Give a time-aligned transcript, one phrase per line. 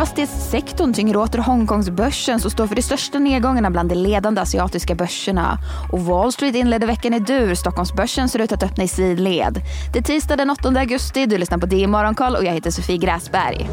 [0.00, 5.58] Fastighetssektorn tynger åter Hongkongsbörsen som står för de största nedgångarna bland de ledande asiatiska börserna.
[5.92, 7.54] Och Wall Street inledde veckan i dur.
[7.54, 9.60] Stockholmsbörsen ser ut att öppna i sidled.
[9.92, 11.26] Det är tisdag den 8 augusti.
[11.26, 13.68] Du lyssnar på DI Morgonkoll och jag heter Sofie Gräsberg.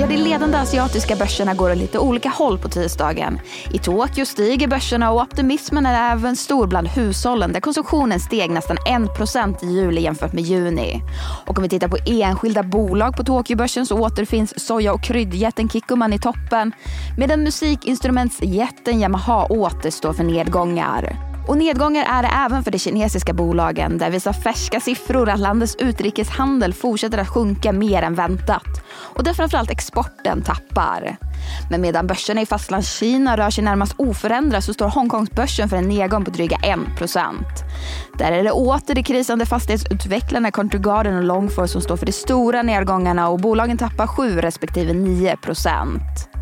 [0.00, 3.40] Ja, de ledande asiatiska börserna går åt lite olika håll på tisdagen.
[3.72, 8.76] I Tokyo stiger börserna och optimismen är även stor bland hushållen där konsumtionen steg nästan
[8.76, 11.02] 1% i juli jämfört med juni.
[11.46, 16.12] Och om vi tittar på enskilda bolag på Tokyobörsen så återfinns soja och kryddjätten Kikkoman
[16.12, 16.72] i toppen
[17.18, 21.25] medan musikinstrumentsjätten Yamaha återstår för nedgångar.
[21.46, 25.76] Och nedgångar är det även för de kinesiska bolagen där visar färska siffror att landets
[25.78, 31.16] utrikeshandel fortsätter att sjunka mer än väntat och där framförallt exporten tappar.
[31.70, 36.24] Men medan börserna i fastlandskina rör sig närmast oförändrat så står Hongkongsbörsen för en nedgång
[36.24, 37.22] på dryga 1%.
[38.18, 42.12] Där är det åter de krisande fastighetsutvecklarna Country Garden och Longfor som står för de
[42.12, 46.35] stora nedgångarna och bolagen tappar 7 respektive 9%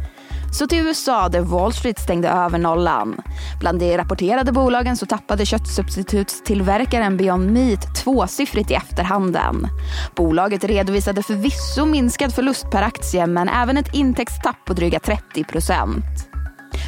[0.55, 3.21] så till USA där Wall Street stängde över nollan.
[3.61, 9.69] Bland de rapporterade bolagen så tappade köttsubstitutstillverkaren Beyond Meat tvåsiffrigt i efterhanden.
[10.17, 16.34] Bolaget redovisade förvisso minskad förlust per aktie men även ett intäktstapp på dryga 30 procent.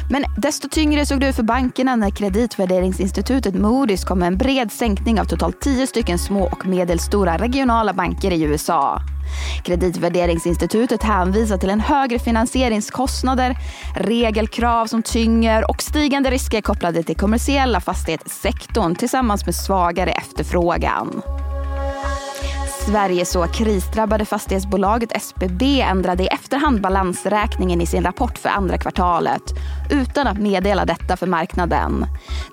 [0.09, 4.71] Men desto tyngre såg det ut för bankerna när kreditvärderingsinstitutet Moody's kom med en bred
[4.71, 9.01] sänkning av totalt tio stycken små och medelstora regionala banker i USA.
[9.63, 13.55] Kreditvärderingsinstitutet hänvisar till en högre finansieringskostnader,
[13.95, 21.21] regelkrav som tynger och stigande risker kopplade till kommersiella fastighetssektorn tillsammans med svagare efterfrågan.
[22.87, 29.41] Sverige så krisdrabbade fastighetsbolaget SBB ändrade i efterhand balansräkningen i sin rapport för andra kvartalet
[29.89, 32.05] utan att meddela detta för marknaden.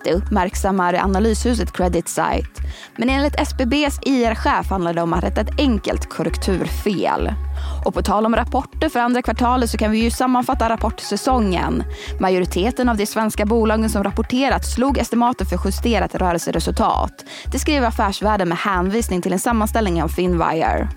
[0.04, 2.48] Det uppmärksammar analyshuset Creditsite.
[2.96, 7.34] Men enligt SBBs IR-chef handlar det om att rätta ett enkelt korrekturfel.
[7.84, 11.84] Och på tal om rapporter för andra kvartalet så kan vi ju sammanfatta rapportsäsongen.
[12.20, 17.24] Majoriteten av de svenska bolagen som rapporterat slog estimatet för justerat rörelseresultat.
[17.52, 20.88] Det skriver Affärsvärlden med hänvisning till en sammanställning av Finwire.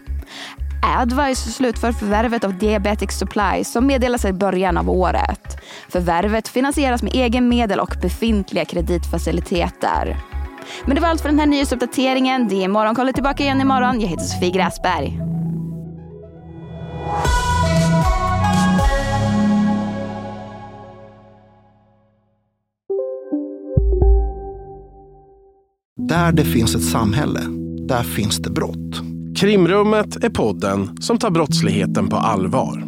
[0.82, 5.58] Advice slutför förvärvet av Diabetic Supply som meddelas i början av året.
[5.90, 10.18] Förvärvet finansieras med egen medel och befintliga kreditfaciliteter.
[10.86, 12.48] Men det var allt för den här nyhetsuppdateringen.
[12.48, 14.02] Det är Morgonkollet tillbaka igen imorgon.
[14.02, 15.37] Jag heter Sofie Gräsberg.
[26.08, 27.42] Där det finns ett samhälle,
[27.88, 29.02] där finns det brott.
[29.38, 32.87] Krimrummet är podden som tar brottsligheten på allvar.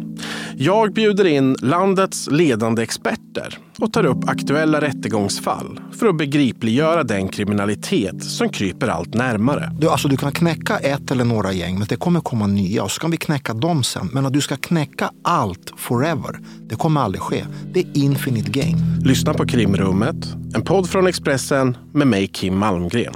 [0.62, 7.28] Jag bjuder in landets ledande experter och tar upp aktuella rättegångsfall för att begripliggöra den
[7.28, 9.72] kriminalitet som kryper allt närmare.
[9.78, 12.90] Du, alltså, du kan knäcka ett eller några gäng, men det kommer komma nya och
[12.90, 14.08] så kan vi knäcka dem sen.
[14.12, 16.38] Men att du ska knäcka allt forever,
[16.68, 17.44] det kommer aldrig ske.
[17.72, 18.76] Det är infinite gain.
[19.04, 23.14] Lyssna på Krimrummet, en podd från Expressen med mig Kim Malmgren.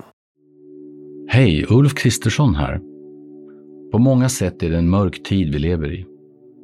[1.29, 2.81] Hej, Ulf Kristersson här.
[3.93, 6.14] På många sätt är det en mörk tid vi lever i.